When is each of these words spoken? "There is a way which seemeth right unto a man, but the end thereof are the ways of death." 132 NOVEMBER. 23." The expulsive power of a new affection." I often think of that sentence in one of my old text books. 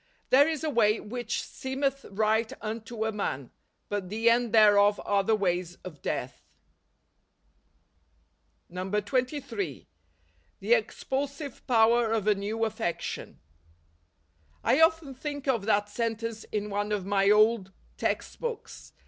"There 0.31 0.47
is 0.49 0.63
a 0.63 0.69
way 0.71 0.99
which 0.99 1.43
seemeth 1.43 2.05
right 2.09 2.51
unto 2.59 3.05
a 3.05 3.11
man, 3.11 3.51
but 3.87 4.09
the 4.09 4.31
end 4.31 4.51
thereof 4.51 4.99
are 5.05 5.23
the 5.23 5.35
ways 5.35 5.75
of 5.83 6.01
death." 6.01 6.41
132 8.69 9.35
NOVEMBER. 9.37 9.45
23." 9.47 9.87
The 10.61 10.73
expulsive 10.73 11.67
power 11.67 12.11
of 12.13 12.25
a 12.25 12.33
new 12.33 12.65
affection." 12.65 13.41
I 14.63 14.81
often 14.81 15.13
think 15.13 15.47
of 15.47 15.67
that 15.67 15.87
sentence 15.87 16.45
in 16.45 16.71
one 16.71 16.91
of 16.91 17.05
my 17.05 17.29
old 17.29 17.71
text 17.97 18.39
books. 18.39 18.93